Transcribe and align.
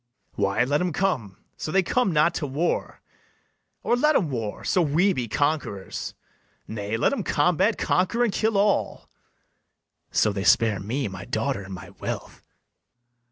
BARABAS. 0.35 0.41
Why, 0.43 0.63
let 0.63 0.81
'em 0.81 0.93
come, 0.93 1.37
so 1.57 1.71
they 1.71 1.83
come 1.83 2.11
not 2.11 2.33
to 2.33 2.47
war; 2.47 3.01
Or 3.83 3.95
let 3.95 4.15
'em 4.15 4.31
war, 4.31 4.63
so 4.63 4.81
we 4.81 5.13
be 5.13 5.27
conquerors. 5.27 6.15
Nay, 6.67 6.97
let 6.97 7.13
'em 7.13 7.21
combat, 7.21 7.77
conquer, 7.77 8.23
and 8.23 8.33
kill 8.33 8.57
all, 8.57 9.07
So 10.09 10.33
they 10.33 10.43
spare 10.43 10.79
me, 10.79 11.07
my 11.07 11.25
daughter, 11.25 11.61
and 11.61 11.75
my 11.75 11.91
wealth. 11.91 12.41